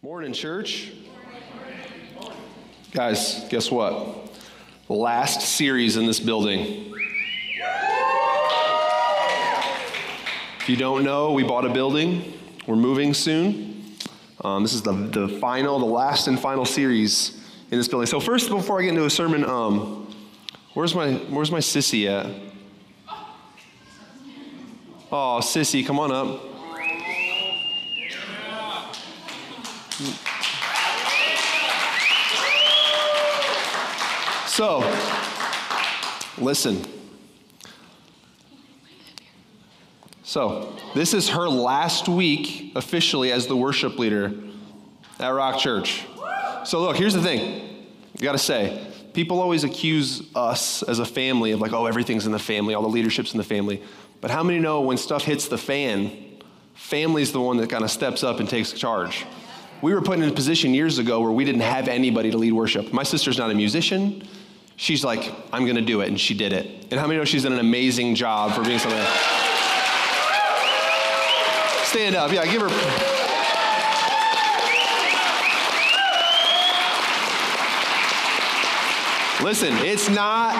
[0.00, 0.92] Morning, church.
[2.92, 4.30] Guys, guess what?
[4.88, 6.94] Last series in this building.
[10.60, 12.32] If you don't know, we bought a building.
[12.68, 13.96] We're moving soon.
[14.44, 18.06] Um, this is the, the final, the last and final series in this building.
[18.06, 20.14] So first, before I get into a sermon, um,
[20.74, 22.26] where's my where's my sissy at?
[25.10, 26.47] Oh, sissy, come on up.
[34.46, 34.80] So,
[36.38, 36.84] listen.
[40.22, 44.34] So, this is her last week officially as the worship leader
[45.18, 46.06] at Rock Church.
[46.64, 47.86] So, look, here's the thing.
[48.14, 52.24] You got to say, people always accuse us as a family of like, oh, everything's
[52.26, 53.82] in the family, all the leadership's in the family.
[54.20, 56.12] But how many know when stuff hits the fan,
[56.74, 59.26] family's the one that kind of steps up and takes charge?
[59.80, 62.52] We were put in a position years ago where we didn't have anybody to lead
[62.52, 62.92] worship.
[62.92, 64.26] My sister's not a musician
[64.78, 66.08] she's like, I'm going to do it.
[66.08, 66.86] And she did it.
[66.90, 68.98] And how many know she's done an amazing job for being something?
[71.84, 72.32] Stand up.
[72.32, 72.68] Yeah, give her.
[79.44, 80.56] Listen, it's not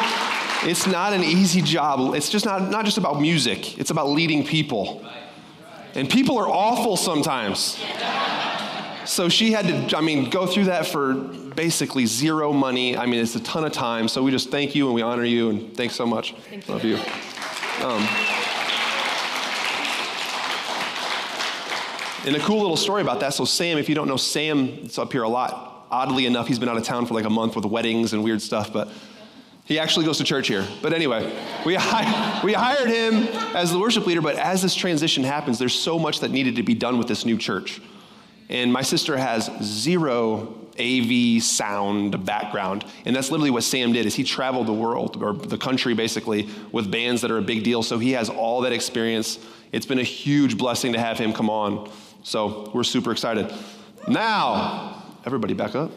[0.65, 2.15] it's not an easy job.
[2.15, 3.79] It's just not not just about music.
[3.79, 5.05] It's about leading people.
[5.95, 7.79] And people are awful sometimes.
[9.09, 12.97] So she had to I mean go through that for basically zero money.
[12.97, 14.07] I mean, it's a ton of time.
[14.07, 16.35] So we just thank you and we honor you and thanks so much.
[16.51, 16.97] Thank Love you.
[17.83, 18.07] Um,
[22.27, 23.33] and a cool little story about that.
[23.33, 25.87] So Sam, if you don't know Sam, it's up here a lot.
[25.91, 28.43] Oddly enough, he's been out of town for like a month with weddings and weird
[28.43, 28.91] stuff, but
[29.65, 30.67] he actually goes to church here.
[30.83, 31.25] But anyway,
[31.65, 31.73] we,
[32.45, 33.15] we hired him
[33.57, 36.63] as the worship leader, but as this transition happens, there's so much that needed to
[36.63, 37.81] be done with this new church.
[38.49, 42.85] And my sister has zero AV sound background.
[43.05, 46.49] And that's literally what Sam did is he traveled the world or the country basically
[46.73, 47.83] with bands that are a big deal.
[47.83, 49.39] So he has all that experience.
[49.73, 51.91] It's been a huge blessing to have him come on.
[52.23, 53.53] So we're super excited.
[54.07, 55.91] Now, everybody back up.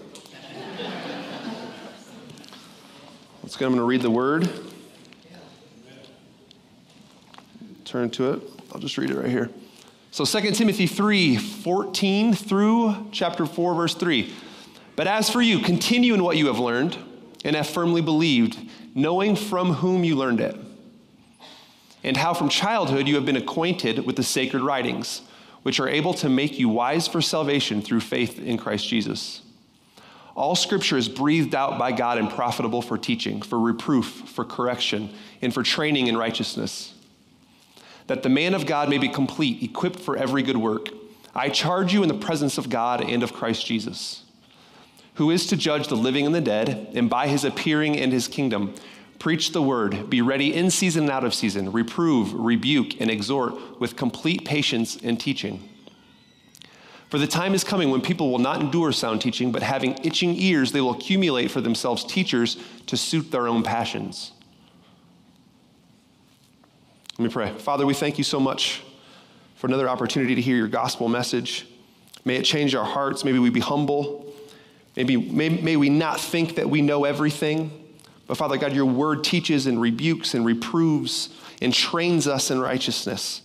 [3.43, 4.49] Let's get, I'm going to read the word.
[7.85, 8.41] Turn to it.
[8.73, 9.49] I'll just read it right here.
[10.13, 14.33] So 2 Timothy 3 14 through chapter 4, verse 3.
[14.97, 16.97] But as for you, continue in what you have learned
[17.45, 18.59] and have firmly believed,
[18.93, 20.55] knowing from whom you learned it,
[22.03, 25.21] and how from childhood you have been acquainted with the sacred writings,
[25.63, 29.41] which are able to make you wise for salvation through faith in Christ Jesus.
[30.35, 35.13] All scripture is breathed out by God and profitable for teaching, for reproof, for correction,
[35.41, 36.93] and for training in righteousness,
[38.11, 40.89] that the man of God may be complete, equipped for every good work.
[41.33, 44.21] I charge you in the presence of God and of Christ Jesus
[45.15, 48.27] who is to judge the living and the dead, and by his appearing and his
[48.27, 48.73] kingdom,
[49.19, 53.79] preach the word, be ready in season and out of season, reprove, rebuke, and exhort
[53.79, 55.67] with complete patience and teaching.
[57.09, 60.33] For the time is coming when people will not endure sound teaching, but having itching
[60.37, 62.57] ears, they will accumulate for themselves teachers
[62.87, 64.31] to suit their own passions.
[67.21, 67.53] Let me pray.
[67.59, 68.81] Father, we thank you so much
[69.53, 71.67] for another opportunity to hear your gospel message.
[72.25, 73.23] May it change our hearts.
[73.23, 74.33] Maybe we be humble.
[74.95, 77.69] Maybe may, may we not think that we know everything,
[78.25, 81.29] but Father God, your word teaches and rebukes and reproves
[81.61, 83.43] and trains us in righteousness.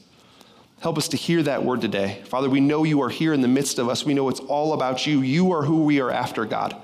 [0.81, 2.23] Help us to hear that word today.
[2.25, 4.07] Father, we know you are here in the midst of us.
[4.07, 5.21] We know it's all about you.
[5.21, 6.75] You are who we are after, God.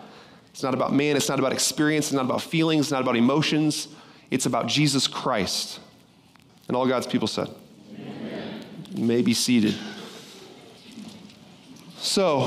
[0.51, 3.17] It's not about man, it's not about experience, it's not about feelings, it's not about
[3.17, 3.89] emotions.
[4.31, 5.81] It's about Jesus Christ.
[6.73, 7.51] And all God's people said.
[7.93, 8.65] Amen.
[8.97, 9.75] May be seated.
[11.99, 12.45] So,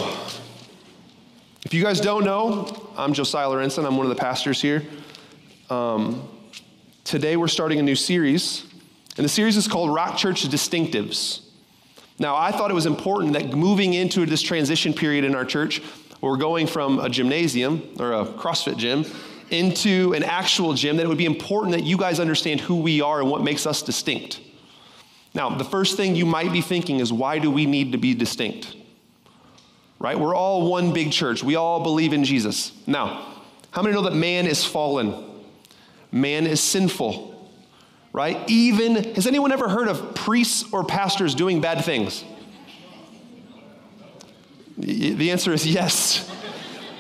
[1.64, 3.86] if you guys don't know, I'm Josiah Lorenzen.
[3.86, 4.82] I'm one of the pastors here.
[5.70, 6.28] Um,
[7.04, 8.66] today we're starting a new series,
[9.16, 11.42] and the series is called Rock Church Distinctives.
[12.18, 15.84] Now, I thought it was important that moving into this transition period in our church,
[16.20, 19.06] we're going from a gymnasium or a CrossFit gym
[19.50, 23.02] into an actual gym, that it would be important that you guys understand who we
[23.02, 24.42] are and what makes us distinct.
[25.34, 28.14] Now, the first thing you might be thinking is why do we need to be
[28.14, 28.76] distinct?
[30.00, 30.20] right?
[30.20, 31.44] We're all one big church.
[31.44, 32.72] We all believe in Jesus.
[32.86, 33.26] Now,
[33.72, 35.42] how many know that man is fallen?
[36.12, 37.50] Man is sinful,
[38.14, 38.38] right?
[38.48, 42.24] Even, has anyone ever heard of priests or pastors doing bad things?
[44.78, 46.30] The answer is yes.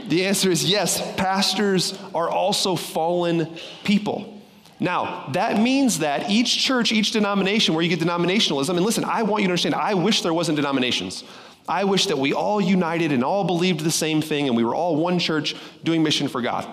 [0.07, 1.01] The answer is yes.
[1.15, 4.31] Pastors are also fallen people.
[4.79, 9.23] Now, that means that each church, each denomination, where you get denominationalism, and listen, I
[9.23, 11.23] want you to understand, I wish there wasn't denominations.
[11.67, 14.75] I wish that we all united and all believed the same thing and we were
[14.75, 16.71] all one church doing mission for God.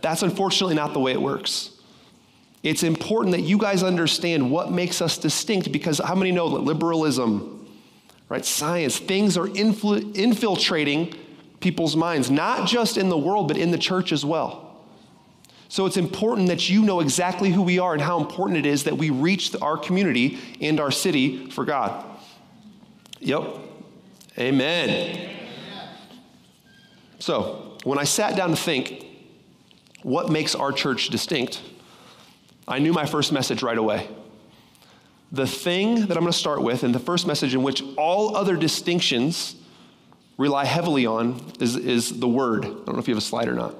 [0.00, 1.72] That's unfortunately not the way it works.
[2.62, 6.60] It's important that you guys understand what makes us distinct because how many know that
[6.60, 7.68] liberalism,
[8.28, 11.14] right, science, things are influ- infiltrating
[11.60, 14.66] people's minds, not just in the world, but in the church as well.
[15.68, 18.84] So it's important that you know exactly who we are and how important it is
[18.84, 22.04] that we reach our community and our city for God.
[23.20, 23.58] Yep.
[24.38, 25.36] Amen.
[27.20, 29.06] So, when I sat down to think,
[30.02, 31.60] what makes our church distinct?
[32.66, 34.08] I knew my first message right away.
[35.30, 38.36] The thing that I'm going to start with, and the first message in which all
[38.36, 39.54] other distinctions
[40.40, 42.64] rely heavily on, is, is the Word.
[42.64, 43.78] I don't know if you have a slide or not.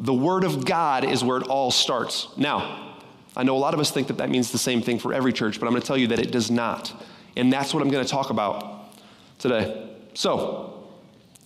[0.00, 2.26] The Word of God is where it all starts.
[2.36, 2.96] Now,
[3.36, 5.32] I know a lot of us think that that means the same thing for every
[5.32, 6.92] church, but I'm going to tell you that it does not.
[7.36, 8.98] And that's what I'm going to talk about
[9.38, 9.90] today.
[10.14, 10.88] So,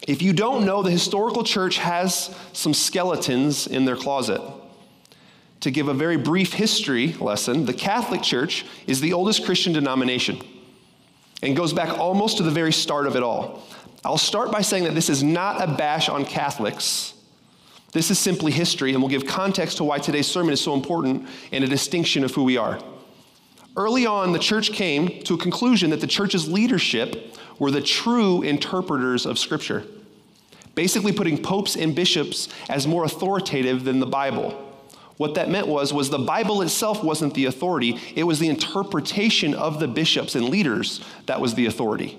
[0.08, 4.40] if you don't know, the historical church has some skeletons in their closet.
[5.60, 10.40] To give a very brief history lesson, the Catholic Church is the oldest Christian denomination
[11.42, 13.62] and goes back almost to the very start of it all.
[14.04, 17.14] I'll start by saying that this is not a bash on Catholics.
[17.92, 21.28] This is simply history, and we'll give context to why today's sermon is so important
[21.52, 22.80] and a distinction of who we are.
[23.76, 28.42] Early on, the church came to a conclusion that the church's leadership were the true
[28.42, 29.84] interpreters of Scripture,
[30.74, 34.69] basically putting popes and bishops as more authoritative than the Bible.
[35.20, 39.52] What that meant was, was the Bible itself wasn't the authority, it was the interpretation
[39.52, 42.18] of the bishops and leaders that was the authority.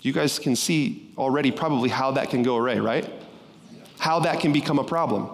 [0.00, 3.08] You guys can see already probably how that can go away, right?
[4.00, 5.30] How that can become a problem.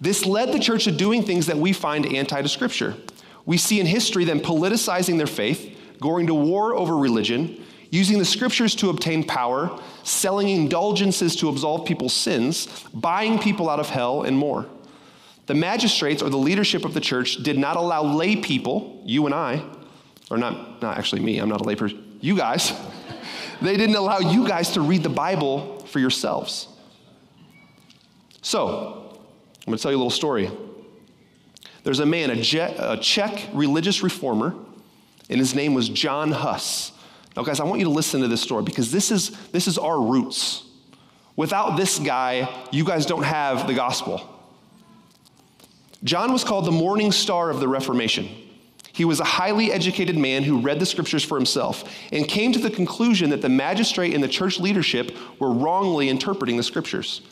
[0.00, 2.94] This led the church to doing things that we find anti to Scripture.
[3.44, 7.60] We see in history them politicizing their faith, going to war over religion,
[7.90, 13.80] using the scriptures to obtain power, selling indulgences to absolve people's sins, buying people out
[13.80, 14.64] of hell, and more.
[15.48, 19.34] The magistrates or the leadership of the church did not allow lay people, you and
[19.34, 19.64] I,
[20.30, 22.70] or not, not actually me, I'm not a lay person, you guys,
[23.62, 26.68] they didn't allow you guys to read the Bible for yourselves.
[28.42, 29.18] So,
[29.60, 30.50] I'm going to tell you a little story.
[31.82, 34.54] There's a man, a, Je- a Czech religious reformer,
[35.30, 36.92] and his name was John Huss.
[37.34, 39.78] Now, guys, I want you to listen to this story because this is, this is
[39.78, 40.64] our roots.
[41.36, 44.34] Without this guy, you guys don't have the gospel.
[46.04, 48.28] John was called the morning star of the Reformation.
[48.92, 52.58] He was a highly educated man who read the scriptures for himself and came to
[52.58, 57.22] the conclusion that the magistrate and the church leadership were wrongly interpreting the scriptures.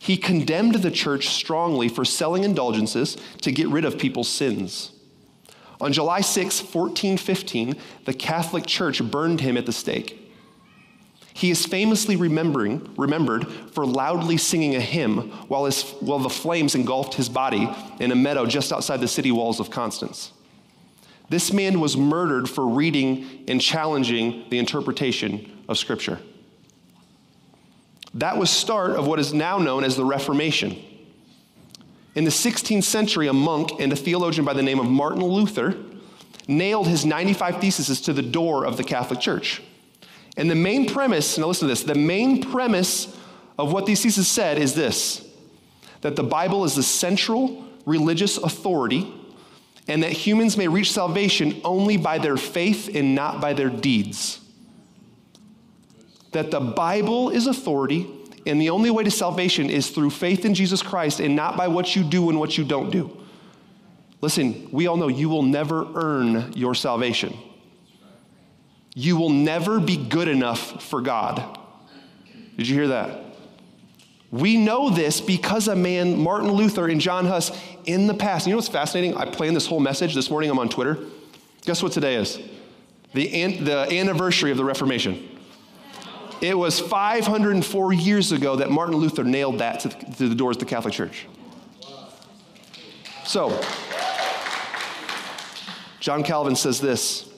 [0.00, 4.92] He condemned the church strongly for selling indulgences to get rid of people's sins.
[5.80, 10.27] On July 6, 1415, the Catholic Church burned him at the stake.
[11.38, 16.74] He is famously remembering, remembered for loudly singing a hymn while, his, while the flames
[16.74, 17.70] engulfed his body
[18.00, 20.32] in a meadow just outside the city walls of Constance.
[21.28, 26.18] This man was murdered for reading and challenging the interpretation of Scripture.
[28.14, 30.76] That was start of what is now known as the Reformation.
[32.16, 35.76] In the 16th century, a monk and a theologian by the name of Martin Luther
[36.48, 39.62] nailed his 95 theses to the door of the Catholic Church.
[40.38, 43.14] And the main premise, now listen to this, the main premise
[43.58, 45.26] of what these theses said is this
[46.00, 49.12] that the Bible is the central religious authority
[49.88, 54.38] and that humans may reach salvation only by their faith and not by their deeds.
[56.30, 58.06] That the Bible is authority
[58.46, 61.66] and the only way to salvation is through faith in Jesus Christ and not by
[61.66, 63.16] what you do and what you don't do.
[64.20, 67.36] Listen, we all know you will never earn your salvation.
[68.98, 71.56] You will never be good enough for God.
[72.56, 73.26] Did you hear that?
[74.32, 78.48] We know this because a man, Martin Luther and John Huss, in the past.
[78.48, 79.16] You know what's fascinating?
[79.16, 80.50] I planned this whole message this morning.
[80.50, 80.98] I'm on Twitter.
[81.64, 82.40] Guess what today is?
[83.14, 85.28] The, an- the anniversary of the Reformation.
[86.40, 90.60] It was 504 years ago that Martin Luther nailed that to, to the doors of
[90.60, 91.28] the Catholic Church.
[93.24, 93.64] So,
[96.00, 97.28] John Calvin says this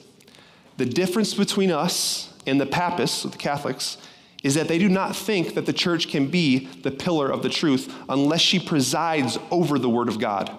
[0.81, 3.99] the difference between us and the Papists, the Catholics,
[4.41, 7.49] is that they do not think that the church can be the pillar of the
[7.49, 10.51] truth unless she presides over the Word of God.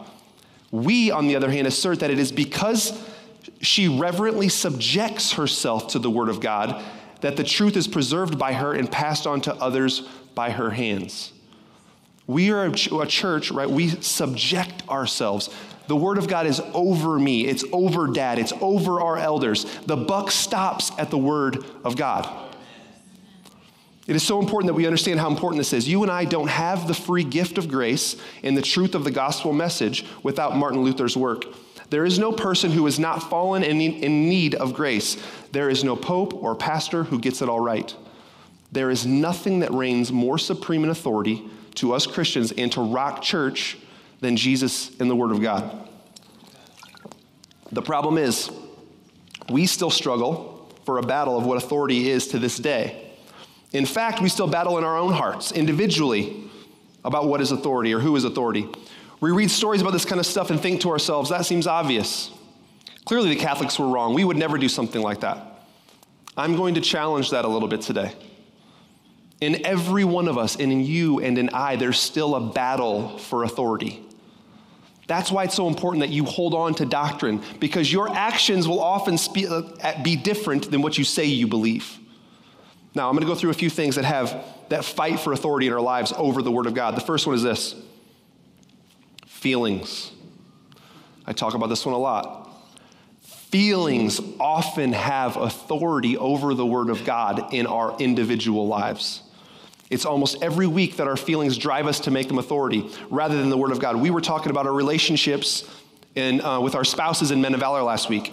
[0.71, 3.05] We, on the other hand, assert that it is because
[3.61, 6.81] she reverently subjects herself to the Word of God
[7.21, 11.33] that the truth is preserved by her and passed on to others by her hands.
[12.29, 13.69] We are a church, right?
[13.69, 15.51] We subject ourselves.
[15.93, 19.67] The Word of God is over me, it's over dad, it's over our elders.
[19.85, 22.27] The buck stops at the Word of God.
[24.07, 25.87] It is so important that we understand how important this is.
[25.87, 29.11] You and I don't have the free gift of grace and the truth of the
[29.11, 31.45] gospel message without Martin Luther's work.
[31.91, 33.77] There is no person who is not fallen in
[34.31, 35.23] need of grace.
[35.53, 37.95] There is no pope or pastor who gets it all right.
[38.73, 41.45] There is nothing that reigns more supreme in authority
[41.75, 43.77] to us Christians and to Rock Church
[44.23, 45.89] than Jesus and the Word of God.
[47.73, 48.51] The problem is,
[49.51, 53.11] we still struggle for a battle of what authority is to this day.
[53.73, 56.51] In fact, we still battle in our own hearts, individually,
[57.05, 58.69] about what is authority or who is authority.
[59.21, 62.31] We read stories about this kind of stuff and think to ourselves, that seems obvious.
[63.05, 64.15] Clearly, the Catholics were wrong.
[64.15, 65.67] We would never do something like that.
[66.37, 68.13] I'm going to challenge that a little bit today.
[69.41, 73.19] In every one of us, and in you and in I, there's still a battle
[73.19, 74.05] for authority.
[75.13, 78.81] That's why it's so important that you hold on to doctrine, because your actions will
[78.81, 81.99] often uh, be different than what you say you believe.
[82.95, 85.67] Now, I'm going to go through a few things that have that fight for authority
[85.67, 86.97] in our lives over the Word of God.
[86.97, 87.75] The first one is this
[89.27, 90.13] Feelings.
[91.27, 92.51] I talk about this one a lot.
[93.21, 99.23] Feelings often have authority over the Word of God in our individual lives.
[99.93, 103.51] It's almost every week that our feelings drive us to make them authority rather than
[103.51, 103.97] the Word of God.
[103.97, 105.69] We were talking about our relationships
[106.15, 108.33] in, uh, with our spouses and Men of Valor last week.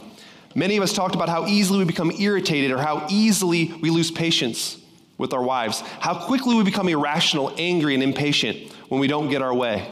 [0.56, 4.10] Many of us talked about how easily we become irritated or how easily we lose
[4.10, 4.78] patience
[5.20, 9.42] with our wives, how quickly we become irrational, angry, and impatient when we don't get
[9.42, 9.88] our way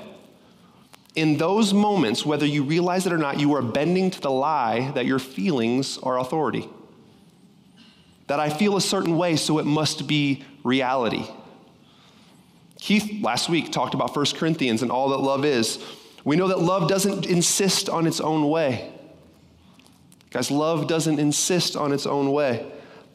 [1.18, 4.92] in those moments, whether you realize it or not, you are bending to the lie
[4.92, 6.70] that your feelings are authority.
[8.28, 11.26] That I feel a certain way, so it must be reality.
[12.88, 15.78] Keith last week talked about 1 Corinthians and all that love is.
[16.24, 18.90] We know that love doesn't insist on its own way.
[20.30, 22.66] Guys, love doesn't insist on its own way.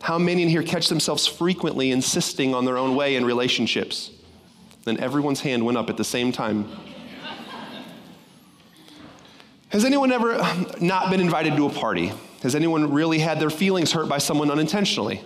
[0.02, 4.10] How many in here catch themselves frequently insisting on their own way in relationships?
[4.84, 6.68] Then everyone's hand went up at the same time.
[9.70, 10.36] Has anyone ever
[10.82, 12.12] not been invited to a party?
[12.42, 15.22] Has anyone really had their feelings hurt by someone unintentionally?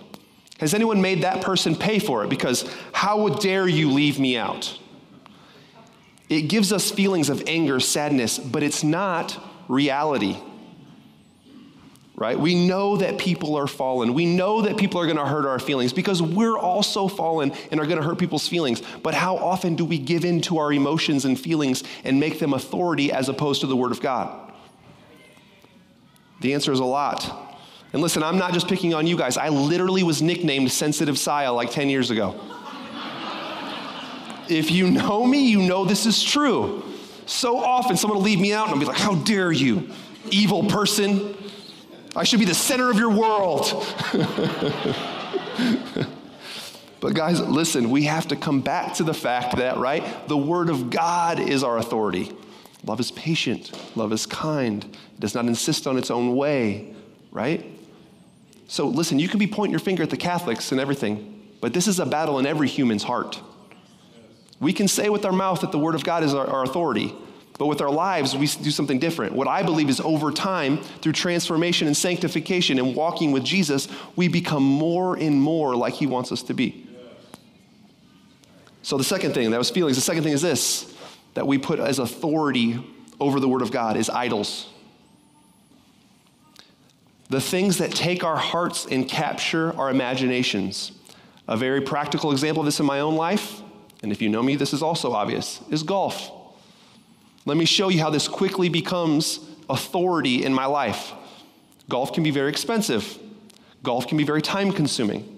[0.59, 4.79] Has anyone made that person pay for it because how dare you leave me out?
[6.29, 10.37] It gives us feelings of anger, sadness, but it's not reality
[12.17, 12.37] right?
[12.37, 14.15] We know that people are fallen.
[14.15, 17.79] We know that people are going to hurt our feelings because we're also fallen and
[17.79, 18.81] are going to hurt people's feelings.
[19.03, 22.53] But how often do we give in to our emotions and feelings and make them
[22.53, 24.51] authority as opposed to the Word of God?
[26.41, 27.46] The answer is a lot.
[27.93, 29.37] And listen, I'm not just picking on you guys.
[29.37, 32.35] I literally was nicknamed Sensitive Saya like 10 years ago.
[34.49, 36.83] if you know me, you know this is true.
[37.25, 39.89] So often someone will leave me out and I'll be like, How dare you,
[40.31, 41.35] evil person?
[42.15, 43.85] I should be the center of your world.
[46.99, 50.69] but, guys, listen, we have to come back to the fact that, right, the Word
[50.69, 52.31] of God is our authority.
[52.83, 56.93] Love is patient, love is kind, it does not insist on its own way,
[57.31, 57.76] right?
[58.67, 61.87] So, listen, you can be pointing your finger at the Catholics and everything, but this
[61.87, 63.41] is a battle in every human's heart.
[64.59, 67.13] We can say with our mouth that the Word of God is our, our authority,
[67.57, 69.33] but with our lives, we do something different.
[69.33, 74.27] What I believe is over time, through transformation and sanctification and walking with Jesus, we
[74.27, 76.87] become more and more like He wants us to be.
[78.81, 79.97] So, the second thing, that was feelings.
[79.97, 80.93] The second thing is this
[81.35, 82.83] that we put as authority
[83.19, 84.67] over the Word of God is idols.
[87.29, 90.93] The things that take our hearts and capture our imaginations.
[91.47, 93.61] A very practical example of this in my own life,
[94.03, 96.31] and if you know me, this is also obvious, is golf.
[97.45, 101.13] Let me show you how this quickly becomes authority in my life.
[101.89, 103.17] Golf can be very expensive,
[103.83, 105.33] golf can be very time consuming.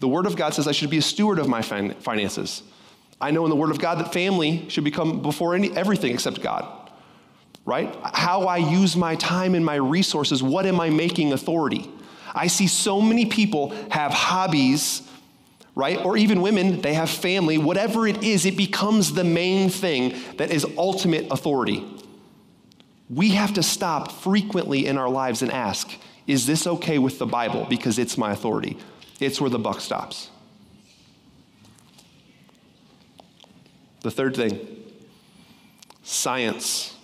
[0.00, 2.62] The Word of God says I should be a steward of my finances.
[3.20, 6.40] I know in the Word of God that family should become before any, everything except
[6.40, 6.77] God,
[7.68, 7.94] right?
[8.02, 11.90] How I use my time and my resources, what am I making authority?
[12.34, 15.02] I see so many people have hobbies
[15.74, 16.04] right?
[16.04, 17.56] Or even women, they have family.
[17.56, 21.86] Whatever it is, it becomes the main thing that is ultimate authority.
[23.08, 25.88] We have to stop frequently in our lives and ask,
[26.26, 27.64] is this okay with the Bible?
[27.70, 28.76] Because it's my authority.
[29.20, 30.30] It's where the buck stops.
[34.00, 34.58] The third thing
[36.02, 36.97] science.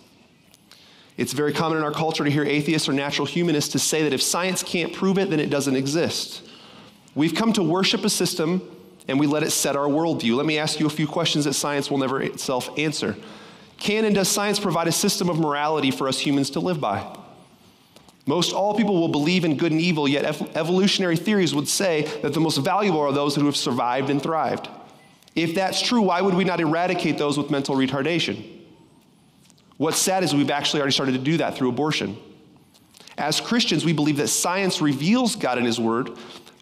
[1.17, 4.13] It's very common in our culture to hear atheists or natural humanists to say that
[4.13, 6.43] if science can't prove it, then it doesn't exist.
[7.15, 8.69] We've come to worship a system
[9.07, 10.37] and we let it set our worldview.
[10.37, 13.17] Let me ask you a few questions that science will never itself answer.
[13.79, 17.17] Can and does science provide a system of morality for us humans to live by?
[18.27, 20.25] Most all people will believe in good and evil, yet
[20.57, 24.69] evolutionary theories would say that the most valuable are those who have survived and thrived.
[25.35, 28.54] If that's true, why would we not eradicate those with mental retardation?
[29.77, 32.17] What's sad is we've actually already started to do that through abortion.
[33.19, 36.11] As Christians, we believe that science reveals God in His Word,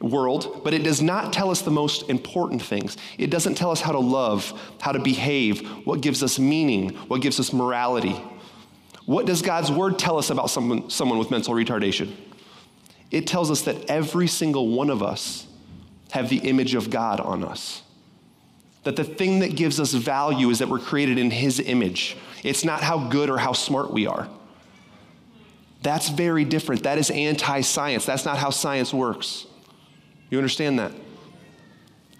[0.03, 2.97] world, but it does not tell us the most important things.
[3.19, 7.23] It doesn't tell us how to love, how to behave, what gives us meaning, what
[7.23, 8.21] gives us morality.
[9.07, 12.15] What does God's word tell us about someone, someone with mental retardation?
[13.11, 15.47] It tells us that every single one of us
[16.11, 17.83] have the image of God on us.
[18.85, 22.17] That the thing that gives us value is that we're created in His image.
[22.43, 24.29] It's not how good or how smart we are.
[25.83, 26.85] That's very different.
[26.85, 28.07] That is anti science.
[28.07, 29.47] That's not how science works.
[30.31, 30.93] You understand that?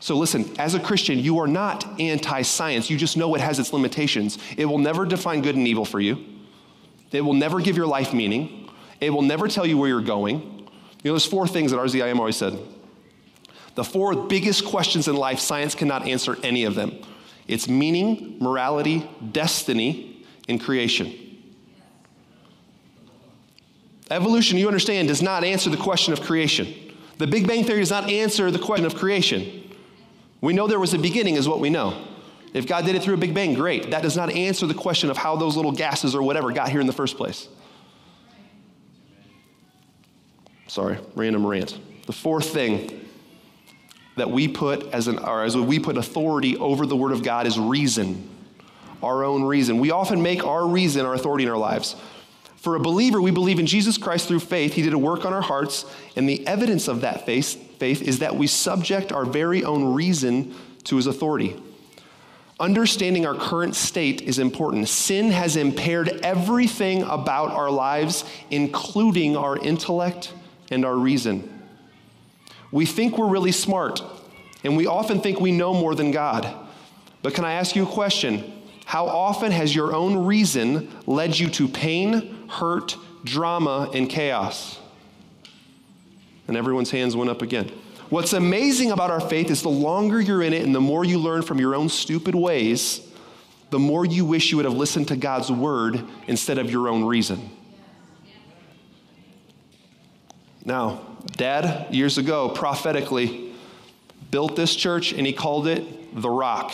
[0.01, 2.91] So, listen, as a Christian, you are not anti science.
[2.91, 4.39] You just know it has its limitations.
[4.57, 6.19] It will never define good and evil for you.
[7.13, 8.69] It will never give your life meaning.
[9.01, 10.41] It will never tell you where you're going.
[10.41, 12.59] You know, there's four things that RZIM always said.
[13.75, 16.93] The four biggest questions in life, science cannot answer any of them.
[17.49, 21.13] It's meaning, morality, destiny, and creation.
[24.11, 26.73] Evolution, you understand, does not answer the question of creation.
[27.19, 29.71] The Big Bang Theory does not answer the question of creation.
[30.41, 32.07] We know there was a beginning, is what we know.
[32.53, 33.91] If God did it through a Big Bang, great.
[33.91, 36.81] That does not answer the question of how those little gases or whatever got here
[36.81, 37.49] in the first place.
[40.67, 41.79] Sorry, random rant.
[42.07, 43.02] The fourth thing
[44.17, 47.47] that we put as an or as we put authority over the word of God
[47.47, 48.29] is reason.
[49.03, 49.79] Our own reason.
[49.79, 51.97] We often make our reason our authority in our lives.
[52.57, 54.75] For a believer, we believe in Jesus Christ through faith.
[54.75, 58.21] He did a work on our hearts, and the evidence of that faith, faith is
[58.21, 60.55] that we subject our very own reason
[60.85, 61.61] to his authority.
[62.61, 64.89] Understanding our current state is important.
[64.89, 70.33] Sin has impaired everything about our lives, including our intellect
[70.71, 71.52] and our reason.
[72.73, 74.03] We think we're really smart,
[74.65, 76.53] and we often think we know more than God.
[77.23, 78.61] But can I ask you a question?
[78.87, 84.79] How often has your own reason led you to pain, hurt, drama, and chaos?
[86.49, 87.71] And everyone's hands went up again.
[88.09, 91.19] What's amazing about our faith is the longer you're in it and the more you
[91.19, 93.07] learn from your own stupid ways,
[93.71, 97.05] the more you wish you would have listened to God's word instead of your own
[97.05, 97.51] reason.
[100.65, 103.53] Now, Dad, years ago, prophetically,
[104.31, 106.73] built this church and he called it the rock.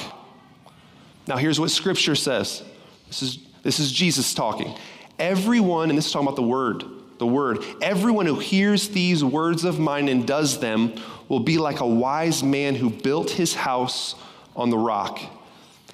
[1.26, 2.62] Now, here's what scripture says
[3.08, 4.74] this is, this is Jesus talking.
[5.18, 6.84] Everyone, and this is talking about the word,
[7.18, 10.94] the word, everyone who hears these words of mine and does them
[11.28, 14.14] will be like a wise man who built his house
[14.56, 15.20] on the rock.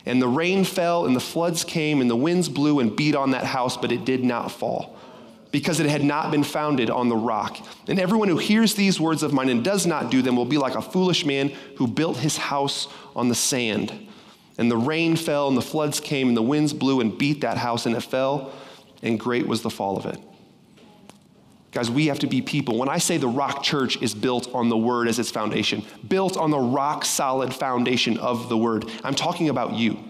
[0.06, 3.30] And the rain fell, and the floods came, and the winds blew and beat on
[3.30, 4.96] that house, but it did not fall,
[5.54, 7.56] because it had not been founded on the rock.
[7.86, 10.58] And everyone who hears these words of mine and does not do them will be
[10.58, 14.08] like a foolish man who built his house on the sand.
[14.58, 17.56] And the rain fell, and the floods came, and the winds blew and beat that
[17.56, 18.52] house, and it fell,
[19.00, 20.18] and great was the fall of it.
[21.70, 22.76] Guys, we have to be people.
[22.76, 26.36] When I say the rock church is built on the word as its foundation, built
[26.36, 30.02] on the rock solid foundation of the word, I'm talking about you.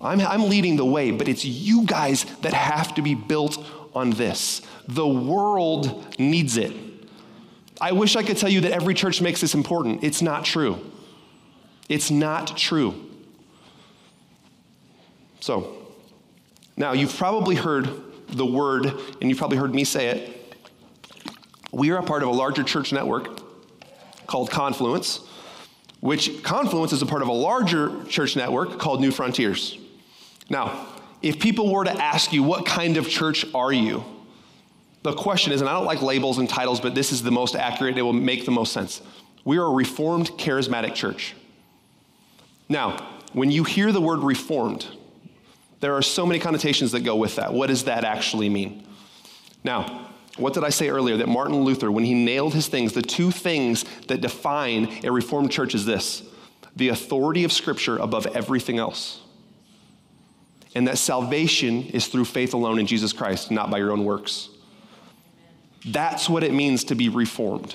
[0.00, 4.10] I'm, I'm leading the way, but it's you guys that have to be built on
[4.10, 4.62] this.
[4.86, 6.72] The world needs it.
[7.80, 10.04] I wish I could tell you that every church makes this important.
[10.04, 10.78] It's not true.
[11.88, 12.94] It's not true.
[15.40, 15.86] So,
[16.76, 17.88] now you've probably heard
[18.28, 20.56] the word, and you've probably heard me say it,
[21.72, 23.40] we are a part of a larger church network
[24.26, 25.20] called Confluence,
[26.00, 29.78] which Confluence is a part of a larger church network called New Frontiers.
[30.48, 30.86] Now,
[31.22, 34.04] if people were to ask you, what kind of church are you?
[35.02, 37.54] The question is, and I don't like labels and titles, but this is the most
[37.54, 39.00] accurate, it will make the most sense.
[39.44, 41.34] We are a reformed charismatic church.
[42.68, 44.86] Now, when you hear the word reformed,
[45.80, 47.52] there are so many connotations that go with that.
[47.52, 48.86] What does that actually mean?
[49.64, 51.16] Now, what did I say earlier?
[51.16, 55.50] That Martin Luther, when he nailed his things, the two things that define a Reformed
[55.50, 56.22] church is this
[56.76, 59.20] the authority of Scripture above everything else.
[60.78, 64.48] And that salvation is through faith alone in Jesus Christ, not by your own works.
[65.84, 67.74] That's what it means to be reformed.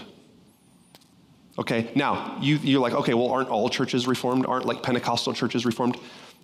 [1.59, 4.45] Okay, now you, you're like, okay, well, aren't all churches reformed?
[4.45, 5.97] Aren't like Pentecostal churches reformed?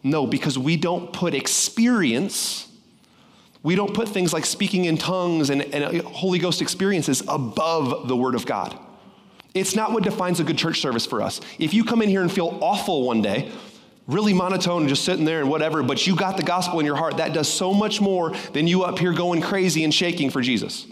[0.03, 2.69] No, because we don't put experience,
[3.63, 8.09] we don't put things like speaking in tongues and, and uh, Holy Ghost experiences above
[8.09, 8.77] the Word of God.
[9.53, 11.39] It's not what defines a good church service for us.
[11.57, 13.49] If you come in here and feel awful one day,
[14.09, 16.95] really monotone and just sitting there and whatever, but you got the gospel in your
[16.95, 20.41] heart, that does so much more than you up here going crazy and shaking for
[20.41, 20.87] Jesus.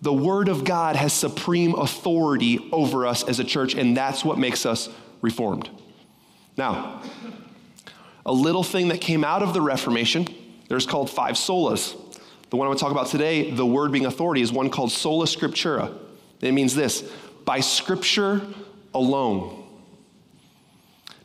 [0.00, 4.38] The Word of God has supreme authority over us as a church, and that's what
[4.38, 4.88] makes us
[5.20, 5.68] reformed.
[6.56, 7.02] Now,
[8.24, 10.26] a little thing that came out of the Reformation,
[10.68, 11.96] there's called five solas.
[12.48, 14.90] The one I want to talk about today, the word being authority, is one called
[14.90, 15.94] sola scriptura.
[16.40, 17.02] It means this
[17.44, 18.40] by scripture
[18.94, 19.67] alone.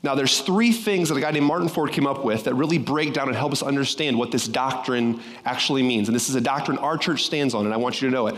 [0.04, 2.78] Now, there's three things that a guy named Martin Ford came up with that really
[2.78, 6.10] break down and help us understand what this doctrine actually means.
[6.10, 8.28] And this is a doctrine our church stands on, and I want you to know
[8.28, 8.36] it.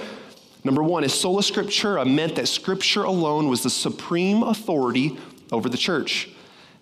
[0.63, 5.17] Number one is sola scriptura meant that scripture alone was the supreme authority
[5.51, 6.29] over the church.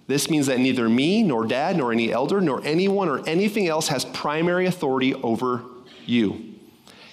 [0.07, 3.87] This means that neither me, nor dad, nor any elder, nor anyone or anything else
[3.87, 5.63] has primary authority over
[6.05, 6.55] you.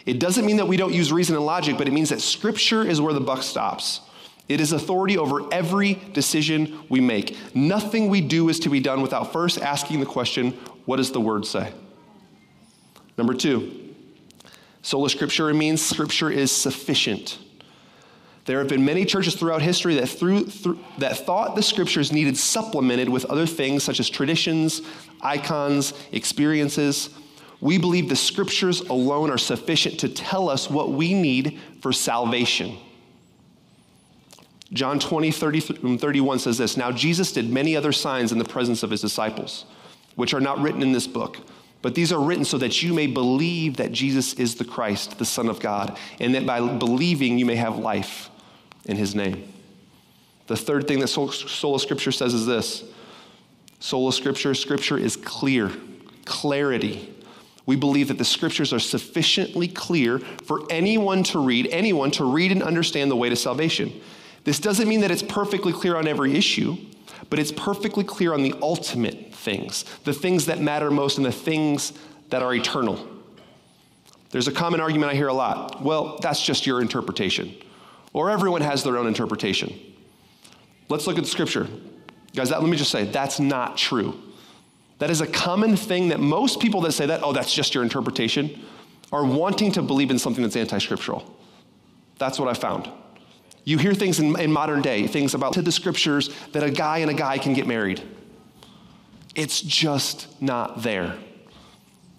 [0.06, 2.82] It doesn't mean that we don't use reason and logic, but it means that scripture
[2.82, 4.00] is where the buck stops.
[4.50, 7.36] It is authority over every decision we make.
[7.54, 10.50] Nothing we do is to be done without first asking the question,
[10.86, 11.72] what does the word say?
[13.16, 13.94] Number two,
[14.82, 17.38] sola scriptura means scripture is sufficient.
[18.46, 22.36] There have been many churches throughout history that, through, through, that thought the scriptures needed
[22.36, 24.82] supplemented with other things such as traditions,
[25.20, 27.10] icons, experiences.
[27.60, 32.76] We believe the scriptures alone are sufficient to tell us what we need for salvation.
[34.72, 38.44] John 20, 30, mm, 31 says this Now Jesus did many other signs in the
[38.44, 39.64] presence of his disciples,
[40.14, 41.38] which are not written in this book.
[41.82, 45.24] But these are written so that you may believe that Jesus is the Christ, the
[45.24, 48.28] Son of God, and that by believing you may have life
[48.84, 49.50] in his name.
[50.46, 52.84] The third thing that Sola Scriptura says is this
[53.78, 55.72] Sola Scriptura, Scripture is clear,
[56.26, 57.14] clarity.
[57.66, 62.50] We believe that the scriptures are sufficiently clear for anyone to read, anyone to read
[62.50, 63.92] and understand the way to salvation.
[64.44, 66.76] This doesn't mean that it's perfectly clear on every issue,
[67.28, 71.32] but it's perfectly clear on the ultimate things, the things that matter most and the
[71.32, 71.92] things
[72.30, 73.06] that are eternal.
[74.30, 75.82] There's a common argument I hear a lot.
[75.82, 77.54] Well, that's just your interpretation.
[78.12, 79.78] Or everyone has their own interpretation.
[80.88, 81.68] Let's look at the scripture.
[82.34, 84.20] Guys, that, let me just say, that's not true.
[84.98, 87.82] That is a common thing that most people that say that, oh, that's just your
[87.82, 88.60] interpretation,
[89.12, 91.36] are wanting to believe in something that's anti scriptural.
[92.18, 92.88] That's what I found.
[93.64, 96.98] You hear things in, in modern day, things about to the scriptures that a guy
[96.98, 98.02] and a guy can get married.
[99.34, 101.16] It's just not there.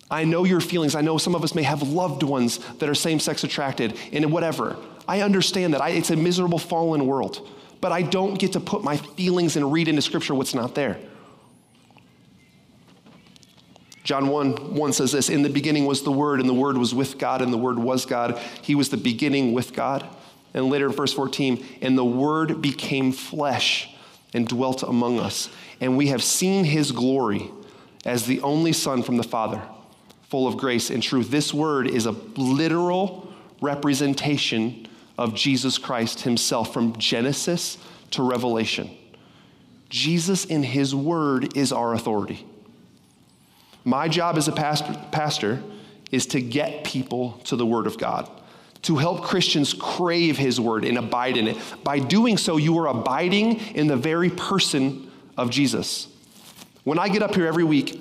[0.10, 0.94] I know your feelings.
[0.94, 4.32] I know some of us may have loved ones that are same sex attracted and
[4.32, 4.78] whatever.
[5.08, 5.82] I understand that.
[5.82, 7.50] I, it's a miserable, fallen world.
[7.80, 11.00] But I don't get to put my feelings and read into Scripture what's not there.
[14.04, 16.94] John 1 1 says this In the beginning was the Word, and the Word was
[16.94, 18.38] with God, and the Word was God.
[18.62, 20.08] He was the beginning with God.
[20.54, 23.90] And later in verse 14, and the Word became flesh
[24.34, 25.50] and dwelt among us.
[25.80, 27.50] And we have seen his glory
[28.06, 29.62] as the only Son from the Father,
[30.30, 31.30] full of grace and truth.
[31.30, 34.88] This word is a literal representation
[35.18, 37.78] of Jesus Christ himself from Genesis
[38.12, 38.90] to Revelation.
[39.90, 42.46] Jesus in his word is our authority.
[43.84, 45.62] My job as a pastor, pastor
[46.12, 48.30] is to get people to the word of God
[48.84, 51.58] to help Christians crave his word and abide in it.
[51.84, 56.08] By doing so, you are abiding in the very person of Jesus.
[56.84, 58.00] When I get up here every week,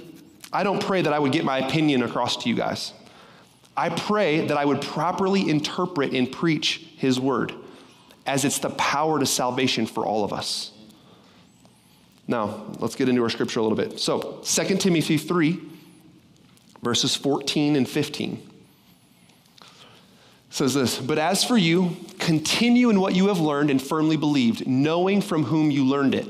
[0.53, 2.93] I don't pray that I would get my opinion across to you guys.
[3.77, 7.55] I pray that I would properly interpret and preach his word
[8.27, 10.73] as it's the power to salvation for all of us.
[12.27, 13.99] Now, let's get into our scripture a little bit.
[13.99, 15.61] So, 2 Timothy 3,
[16.83, 18.50] verses 14 and 15
[20.51, 24.67] says this But as for you, continue in what you have learned and firmly believed,
[24.67, 26.27] knowing from whom you learned it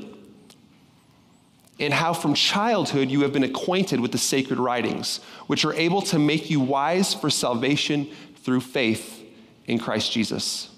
[1.81, 6.01] and how from childhood you have been acquainted with the sacred writings, which are able
[6.03, 8.07] to make you wise for salvation
[8.43, 9.23] through faith
[9.65, 10.69] in Christ Jesus.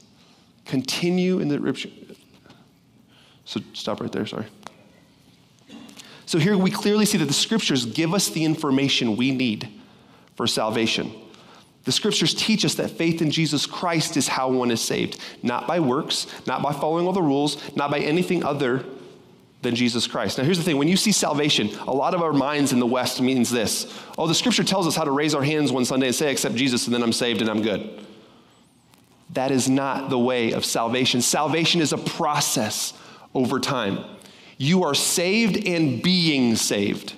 [0.65, 1.89] Continue in the.
[3.43, 4.45] So stop right there, sorry.
[6.25, 9.67] So here we clearly see that the scriptures give us the information we need
[10.35, 11.11] for salvation.
[11.83, 15.67] The scriptures teach us that faith in Jesus Christ is how one is saved, not
[15.67, 18.85] by works, not by following all the rules, not by anything other
[19.61, 20.37] than Jesus Christ.
[20.37, 22.85] Now, here's the thing when you see salvation, a lot of our minds in the
[22.85, 26.07] West means this oh, the scripture tells us how to raise our hands one Sunday
[26.07, 28.05] and say, accept Jesus, and then I'm saved and I'm good.
[29.31, 31.21] That is not the way of salvation.
[31.21, 32.93] Salvation is a process
[33.33, 34.05] over time.
[34.57, 37.15] You are saved and being saved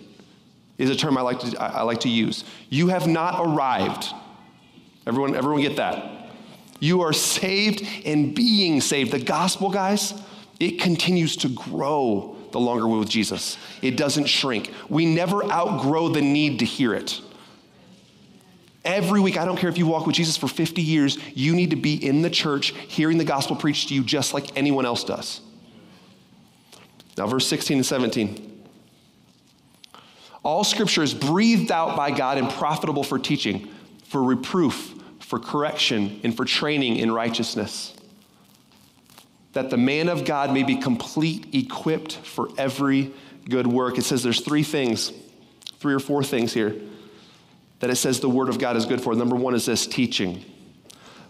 [0.78, 2.44] is a term I like to, I like to use.
[2.70, 4.14] You have not arrived.
[5.06, 6.32] Everyone, everyone get that?
[6.80, 9.12] You are saved and being saved.
[9.12, 10.14] The gospel, guys,
[10.60, 13.58] it continues to grow the longer we're with Jesus.
[13.82, 14.72] It doesn't shrink.
[14.90, 17.22] We never outgrow the need to hear it.
[18.84, 21.72] Every week, I don't care if you walk with Jesus for 50 years, you need
[21.72, 25.04] to be in the church hearing the gospel preached to you just like anyone else
[25.04, 25.42] does.
[27.18, 28.64] Now, verse 16 and 17.
[30.44, 33.68] All scripture is breathed out by God and profitable for teaching,
[34.04, 34.95] for reproof,
[35.26, 37.96] for correction, and for training in righteousness,
[39.54, 43.12] that the man of God may be complete, equipped for every
[43.50, 43.98] good work.
[43.98, 45.12] It says there's three things,
[45.80, 46.76] three or four things here
[47.80, 49.14] that it says the Word of God is good for.
[49.16, 50.44] Number one is this teaching.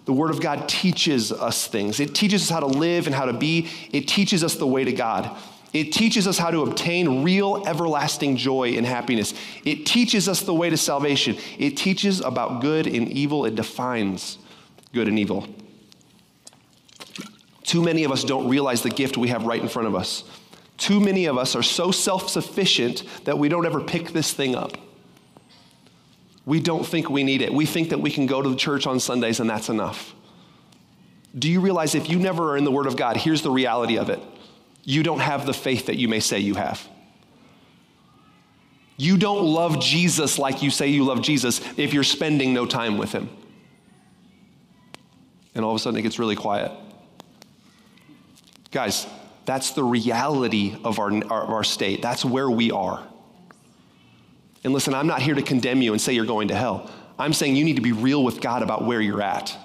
[0.05, 1.99] The Word of God teaches us things.
[1.99, 3.69] It teaches us how to live and how to be.
[3.91, 5.35] It teaches us the way to God.
[5.75, 9.33] It teaches us how to obtain real everlasting joy and happiness.
[9.65, 11.35] It teaches us the way to salvation.
[11.59, 13.43] It teaches about good and evil.
[13.43, 14.37] It defines
[14.93, 15.49] good and evil.
[17.63, 20.23] Too many of us don't realize the gift we have right in front of us.
[20.77, 24.55] Too many of us are so self sufficient that we don't ever pick this thing
[24.55, 24.77] up.
[26.45, 27.53] We don't think we need it.
[27.53, 30.15] We think that we can go to the church on Sundays and that's enough.
[31.37, 33.97] Do you realize if you never are in the Word of God, here's the reality
[33.97, 34.21] of it
[34.85, 36.87] you don't have the faith that you may say you have.
[38.97, 42.97] You don't love Jesus like you say you love Jesus if you're spending no time
[42.97, 43.29] with Him.
[45.53, 46.71] And all of a sudden it gets really quiet.
[48.71, 49.07] Guys,
[49.45, 52.01] that's the reality of our, our, our state.
[52.01, 53.05] That's where we are.
[54.63, 56.89] And listen, I'm not here to condemn you and say you're going to hell.
[57.17, 59.55] I'm saying you need to be real with God about where you're at.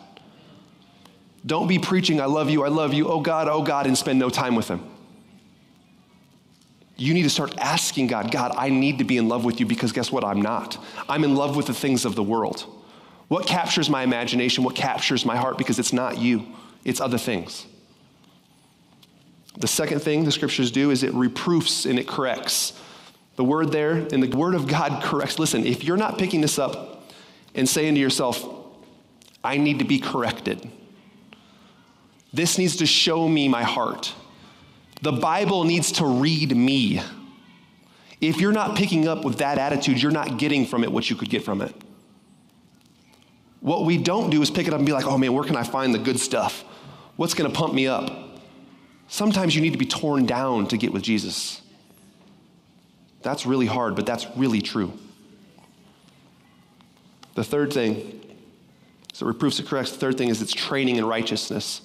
[1.44, 4.18] Don't be preaching, I love you, I love you, oh God, oh God, and spend
[4.18, 4.89] no time with Him.
[7.00, 9.64] You need to start asking God, God, I need to be in love with you
[9.64, 10.22] because guess what?
[10.22, 10.76] I'm not.
[11.08, 12.66] I'm in love with the things of the world.
[13.28, 14.64] What captures my imagination?
[14.64, 15.56] What captures my heart?
[15.56, 16.44] Because it's not you,
[16.84, 17.64] it's other things.
[19.56, 22.78] The second thing the scriptures do is it reproofs and it corrects.
[23.36, 25.38] The word there and the word of God corrects.
[25.38, 27.10] Listen, if you're not picking this up
[27.54, 28.44] and saying to yourself,
[29.42, 30.70] I need to be corrected,
[32.30, 34.12] this needs to show me my heart.
[35.02, 37.00] The Bible needs to read me.
[38.20, 41.16] If you're not picking up with that attitude, you're not getting from it what you
[41.16, 41.74] could get from it.
[43.60, 45.56] What we don't do is pick it up and be like, oh man, where can
[45.56, 46.64] I find the good stuff?
[47.16, 48.10] What's going to pump me up?
[49.08, 51.60] Sometimes you need to be torn down to get with Jesus.
[53.22, 54.92] That's really hard, but that's really true.
[57.34, 58.20] The third thing,
[59.12, 59.92] so reproofs it corrects.
[59.92, 61.82] The third thing is it's training in righteousness.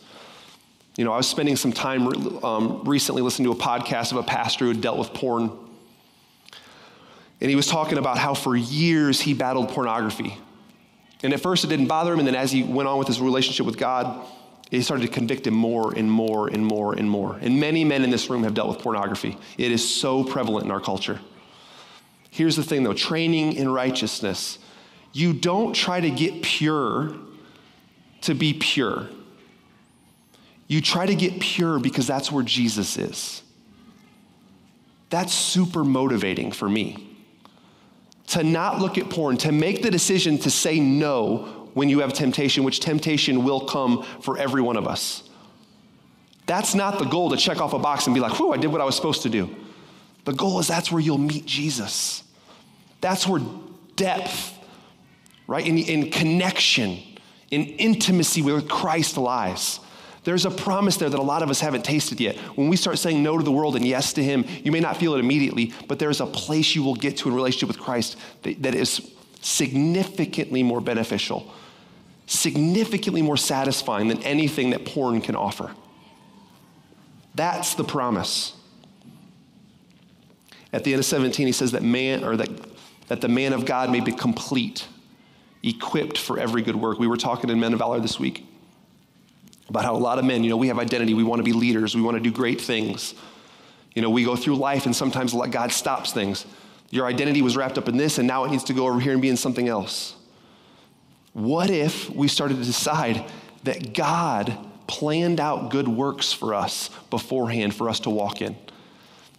[0.98, 2.08] You know, I was spending some time
[2.44, 5.52] um, recently listening to a podcast of a pastor who dealt with porn.
[7.42, 10.38] And he was talking about how for years he battled pornography.
[11.22, 13.20] And at first it didn't bother him, and then as he went on with his
[13.20, 14.26] relationship with God,
[14.72, 17.38] he started to convict him more and more and more and more.
[17.42, 19.38] And many men in this room have dealt with pornography.
[19.58, 21.20] It is so prevalent in our culture.
[22.32, 24.60] Here's the thing though training in righteousness.
[25.14, 27.16] You don't try to get pure
[28.22, 29.08] to be pure.
[30.68, 33.42] You try to get pure because that's where Jesus is.
[35.10, 37.18] That's super motivating for me.
[38.28, 42.14] To not look at porn, to make the decision to say no when you have
[42.14, 45.30] temptation, which temptation will come for every one of us.
[46.48, 48.72] That's not the goal to check off a box and be like, whew, I did
[48.72, 49.54] what I was supposed to do.
[50.26, 52.24] The goal is that's where you'll meet Jesus.
[53.02, 53.42] That's where
[53.96, 54.58] depth,
[55.48, 57.00] right, in, in connection,
[57.52, 59.80] in intimacy with Christ lies.
[60.26, 62.36] There's a promise there that a lot of us haven't tasted yet.
[62.56, 64.98] When we start saying no to the world and yes to Him, you may not
[64.98, 68.18] feel it immediately, but there's a place you will get to in relationship with Christ
[68.42, 69.12] that, that is
[69.42, 71.54] significantly more beneficial,
[72.26, 75.72] significantly more satisfying than anything that porn can offer.
[77.36, 78.54] That's the promise.
[80.74, 82.50] At the end of 17, he says that man, or that,
[83.10, 84.88] that the man of God may be complete,
[85.62, 86.98] equipped for every good work.
[86.98, 88.44] We were talking in Men of Valor this week
[89.70, 91.54] about how a lot of men, you know, we have identity, we want to be
[91.54, 93.16] leaders, we want to do great things.
[93.94, 96.46] You know, we go through life and sometimes God stops things.
[96.92, 99.14] Your identity was wrapped up in this and now it needs to go over here
[99.14, 100.16] and be in something else.
[101.34, 103.26] What if we started to decide
[103.64, 108.56] that God planned out good works for us beforehand for us to walk in?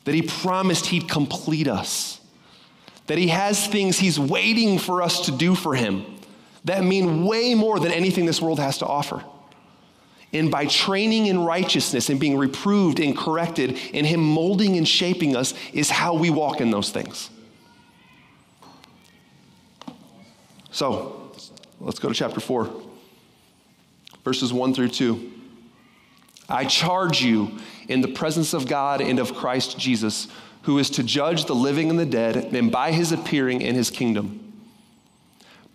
[0.04, 2.20] That He promised He'd complete us?
[3.06, 6.04] That He has things He's waiting for us to do for Him
[6.66, 9.22] that mean way more than anything this world has to offer?
[10.37, 15.35] And by training in righteousness and being reproved and corrected, and Him molding and shaping
[15.35, 17.31] us, is how we walk in those things.
[20.70, 21.33] So,
[21.81, 22.70] let's go to chapter 4,
[24.25, 25.33] verses 1 through 2.
[26.51, 30.29] I charge you in the presence of God and of Christ Jesus,
[30.62, 33.90] who is to judge the living and the dead, and by his appearing in his
[33.90, 34.45] kingdom.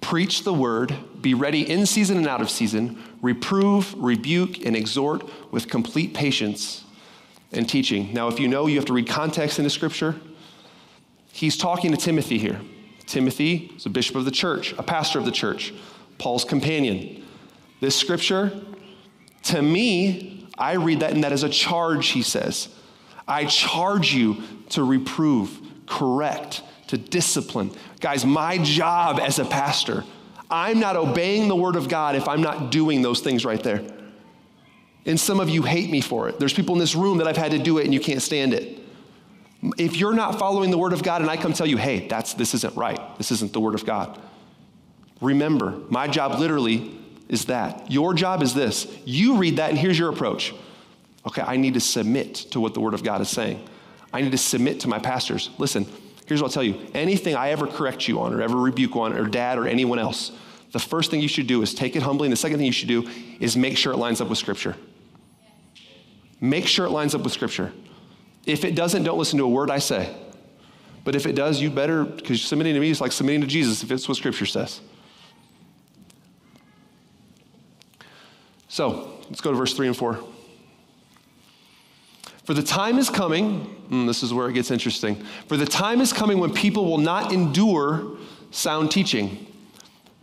[0.01, 5.29] Preach the word, be ready in season and out of season, reprove, rebuke, and exhort
[5.51, 6.83] with complete patience
[7.51, 8.13] and teaching.
[8.13, 10.15] Now, if you know, you have to read context in the scripture.
[11.31, 12.59] He's talking to Timothy here.
[13.05, 15.73] Timothy is a bishop of the church, a pastor of the church,
[16.17, 17.23] Paul's companion.
[17.79, 18.61] This scripture,
[19.43, 22.69] to me, I read that and that is a charge, he says.
[23.27, 27.71] I charge you to reprove, correct, to discipline.
[28.01, 30.04] Guys, my job as a pastor,
[30.49, 33.82] I'm not obeying the word of God if I'm not doing those things right there.
[35.06, 36.38] And some of you hate me for it.
[36.38, 38.54] There's people in this room that I've had to do it and you can't stand
[38.54, 38.80] it.
[39.77, 42.34] If you're not following the word of God and I come tell you, hey, that's,
[42.34, 44.19] this isn't right, this isn't the word of God,
[45.21, 46.99] remember, my job literally
[47.30, 47.89] is that.
[47.89, 48.86] Your job is this.
[49.06, 50.54] You read that and here's your approach.
[51.25, 53.65] Okay, I need to submit to what the word of God is saying.
[54.12, 55.51] I need to submit to my pastors.
[55.58, 55.86] Listen,
[56.27, 59.13] here's what I'll tell you anything I ever correct you on or ever rebuke on,
[59.13, 60.31] or dad or anyone else,
[60.71, 62.27] the first thing you should do is take it humbly.
[62.27, 64.75] And the second thing you should do is make sure it lines up with Scripture.
[66.39, 67.73] Make sure it lines up with Scripture.
[68.45, 70.15] If it doesn't, don't listen to a word I say.
[71.03, 73.84] But if it does, you better, because submitting to me is like submitting to Jesus
[73.84, 74.81] if it's what Scripture says.
[78.67, 80.23] So, let's go to verse 3 and 4.
[82.51, 85.15] For the time is coming, and this is where it gets interesting.
[85.47, 88.17] For the time is coming when people will not endure
[88.51, 89.47] sound teaching,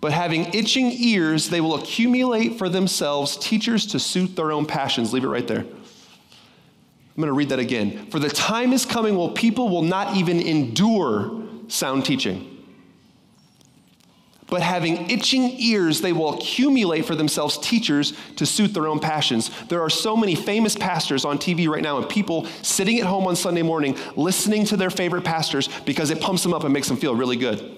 [0.02, 5.14] but having itching ears, they will accumulate for themselves teachers to suit their own passions.
[5.14, 5.60] Leave it right there.
[5.60, 5.68] I'm
[7.16, 8.10] going to read that again.
[8.10, 12.57] For the time is coming when people will not even endure sound teaching.
[14.48, 19.50] But having itching ears, they will accumulate for themselves teachers to suit their own passions.
[19.68, 23.26] There are so many famous pastors on TV right now, and people sitting at home
[23.26, 26.88] on Sunday morning listening to their favorite pastors because it pumps them up and makes
[26.88, 27.76] them feel really good.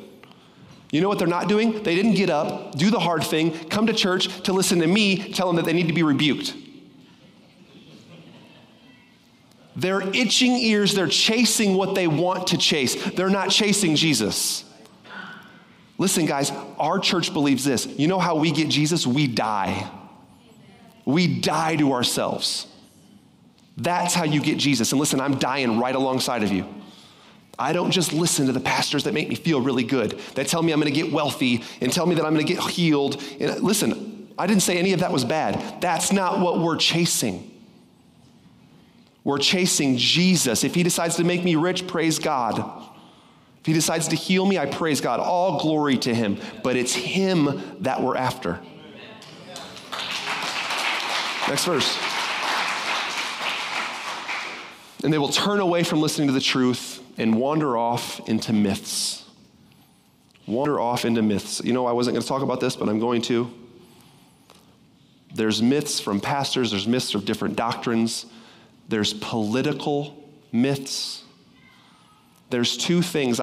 [0.92, 1.83] You know what they're not doing?
[1.83, 5.33] They didn't get up, do the hard thing, come to church to listen to me
[5.33, 6.54] tell them that they need to be rebuked.
[9.74, 12.96] They're itching ears, they're chasing what they want to chase.
[13.12, 14.64] They're not chasing Jesus.
[16.00, 17.84] Listen, guys, our church believes this.
[17.84, 19.06] You know how we get Jesus?
[19.06, 19.86] We die.
[21.04, 22.66] We die to ourselves.
[23.76, 24.92] That's how you get Jesus.
[24.92, 26.66] And listen, I'm dying right alongside of you.
[27.58, 30.62] I don't just listen to the pastors that make me feel really good, that tell
[30.62, 33.22] me I'm gonna get wealthy and tell me that I'm gonna get healed.
[33.38, 35.82] And uh, listen, I didn't say any of that was bad.
[35.82, 37.46] That's not what we're chasing.
[39.22, 40.64] We're chasing Jesus.
[40.64, 42.89] If he decides to make me rich, praise God.
[43.61, 45.20] If he decides to heal me, I praise God.
[45.20, 46.38] All glory to him.
[46.62, 48.61] But it's him that we're after.
[51.49, 51.99] Next verse.
[55.03, 59.25] And they will turn away from listening to the truth and wander off into myths.
[60.46, 61.61] Wander off into myths.
[61.64, 63.51] You know, I wasn't going to talk about this, but I'm going to.
[65.35, 68.27] There's myths from pastors, there's myths of different doctrines
[68.90, 70.16] there's political
[70.51, 71.23] myths.
[72.51, 73.40] There's two things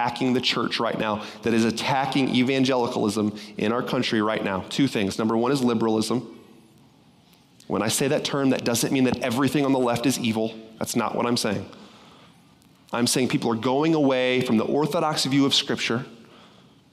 [0.00, 4.64] attacking the church right now that is attacking evangelicalism in our country right now.
[4.70, 5.18] Two things.
[5.18, 6.38] Number one is liberalism.
[7.66, 10.54] When I say that term, that doesn't mean that everything on the left is evil.
[10.78, 11.66] That's not what I'm saying.
[12.92, 16.06] I'm saying people are going away from the orthodox view of Scripture,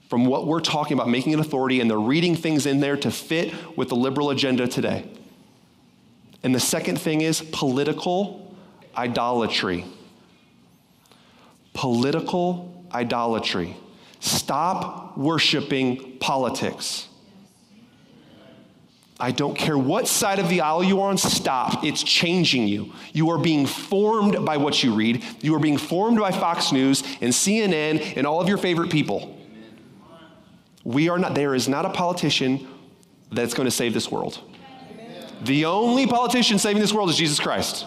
[0.10, 3.10] from what we're talking about, making an authority, and they're reading things in there to
[3.10, 5.10] fit with the liberal agenda today.
[6.44, 8.56] And the second thing is political
[8.96, 9.86] idolatry.
[11.74, 13.76] Political idolatry.
[14.20, 17.08] Stop worshiping politics.
[19.20, 21.84] I don't care what side of the aisle you're on, stop.
[21.84, 22.94] It's changing you.
[23.14, 25.24] You are being formed by what you read.
[25.42, 29.36] You are being formed by Fox News and CNN and all of your favorite people.
[30.84, 32.68] We are not, there is not a politician
[33.32, 34.40] that's going to save this world.
[35.44, 37.86] The only politician saving this world is Jesus Christ.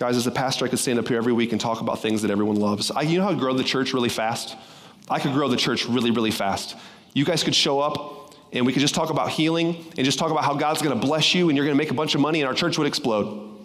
[0.00, 2.22] Guys, as a pastor, I could stand up here every week and talk about things
[2.22, 2.90] that everyone loves.
[2.90, 4.56] I, you know how to grow the church really fast?
[5.10, 6.74] I could grow the church really, really fast.
[7.12, 10.30] You guys could show up and we could just talk about healing and just talk
[10.30, 12.22] about how God's going to bless you and you're going to make a bunch of
[12.22, 13.58] money and our church would explode.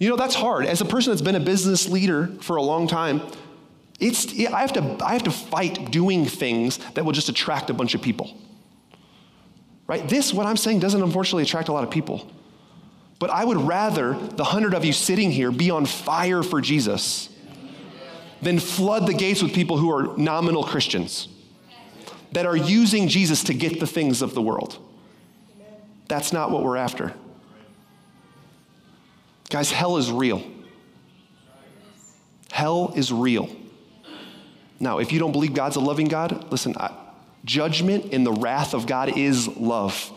[0.00, 0.66] You know, that's hard.
[0.66, 3.22] As a person that's been a business leader for a long time,
[4.00, 7.72] it's, I, have to, I have to fight doing things that will just attract a
[7.72, 8.36] bunch of people.
[9.86, 10.08] Right?
[10.08, 12.28] This, what I'm saying, doesn't unfortunately attract a lot of people.
[13.18, 17.30] But I would rather the hundred of you sitting here be on fire for Jesus
[18.42, 21.28] than flood the gates with people who are nominal Christians
[22.32, 24.78] that are using Jesus to get the things of the world.
[26.08, 27.14] That's not what we're after.
[29.48, 30.42] Guys, hell is real.
[32.50, 33.48] Hell is real.
[34.78, 36.94] Now, if you don't believe God's a loving God, listen, I,
[37.44, 40.12] judgment and the wrath of God is love.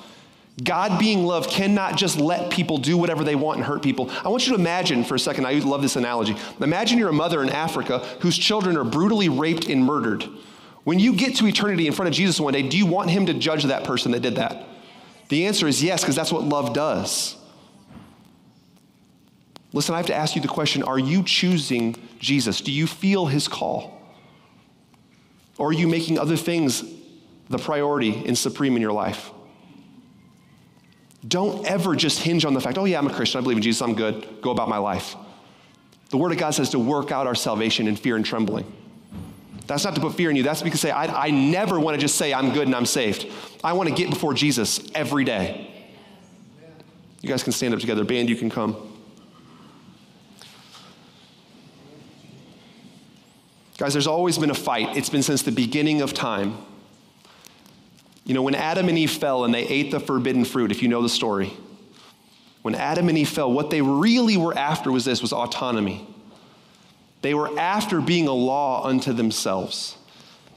[0.63, 4.09] God being love cannot just let people do whatever they want and hurt people.
[4.23, 6.35] I want you to imagine for a second, I love this analogy.
[6.59, 10.27] Imagine you're a mother in Africa whose children are brutally raped and murdered.
[10.83, 13.27] When you get to eternity in front of Jesus one day, do you want him
[13.27, 14.65] to judge that person that did that?
[15.29, 17.37] The answer is yes, because that's what love does.
[19.71, 22.59] Listen, I have to ask you the question are you choosing Jesus?
[22.61, 24.01] Do you feel his call?
[25.57, 26.83] Or are you making other things
[27.49, 29.31] the priority and supreme in your life?
[31.27, 33.39] Don't ever just hinge on the fact, oh, yeah, I'm a Christian.
[33.39, 33.81] I believe in Jesus.
[33.81, 34.41] I'm good.
[34.41, 35.15] Go about my life.
[36.09, 38.71] The Word of God says to work out our salvation in fear and trembling.
[39.67, 40.43] That's not to put fear in you.
[40.43, 43.31] That's because say, I, I never want to just say I'm good and I'm saved.
[43.63, 45.69] I want to get before Jesus every day.
[47.21, 48.03] You guys can stand up together.
[48.03, 48.75] Band, you can come.
[53.77, 54.97] Guys, there's always been a fight.
[54.97, 56.57] It's been since the beginning of time.
[58.29, 60.87] You know, when Adam and Eve fell and they ate the forbidden fruit, if you
[60.87, 61.51] know the story,
[62.61, 66.07] when Adam and Eve fell, what they really were after was this was autonomy.
[67.23, 69.97] They were after being a law unto themselves.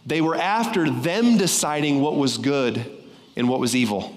[0.05, 2.85] They were after them deciding what was good
[3.37, 4.15] and what was evil.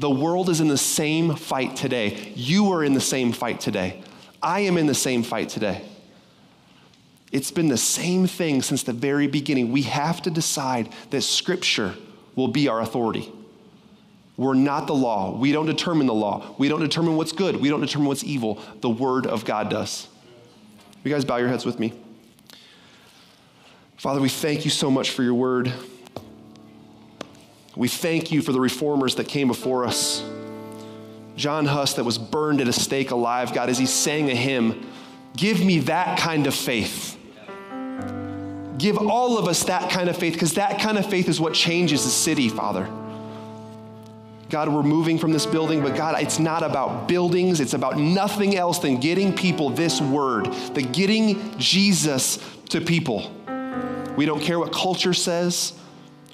[0.00, 2.32] The world is in the same fight today.
[2.34, 4.02] You are in the same fight today.
[4.42, 5.84] I am in the same fight today.
[7.30, 9.70] It's been the same thing since the very beginning.
[9.70, 11.94] We have to decide that Scripture
[12.38, 13.30] will be our authority.
[14.36, 15.36] We're not the law.
[15.36, 16.54] We don't determine the law.
[16.56, 17.56] We don't determine what's good.
[17.56, 18.62] We don't determine what's evil.
[18.80, 20.06] The Word of God does.
[21.02, 21.92] You guys bow your heads with me.
[23.96, 25.72] Father, we thank you so much for your Word.
[27.74, 30.24] We thank you for the reformers that came before us.
[31.34, 34.88] John Huss, that was burned at a stake alive, God, as he sang a hymn,
[35.36, 37.17] give me that kind of faith.
[38.78, 41.52] Give all of us that kind of faith because that kind of faith is what
[41.52, 42.88] changes the city, Father.
[44.50, 47.60] God, we're moving from this building, but God, it's not about buildings.
[47.60, 52.38] It's about nothing else than getting people this word, the getting Jesus
[52.70, 53.30] to people.
[54.16, 55.74] We don't care what culture says.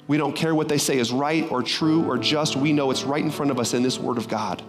[0.07, 2.55] We don't care what they say is right or true or just.
[2.55, 4.61] We know it's right in front of us in this word of God.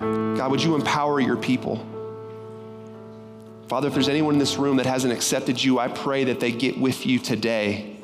[0.00, 1.84] God, would you empower your people?
[3.68, 6.52] Father, if there's anyone in this room that hasn't accepted you, I pray that they
[6.52, 7.96] get with you today.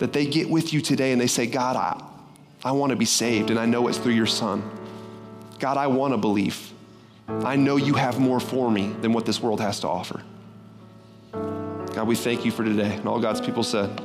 [0.00, 2.04] That they get with you today and they say, God, I,
[2.64, 4.68] I want to be saved, and I know it's through your Son.
[5.60, 6.72] God, I want to believe.
[7.28, 10.22] I know you have more for me than what this world has to offer.
[11.32, 12.94] God, we thank you for today.
[12.94, 14.00] And all God's people said,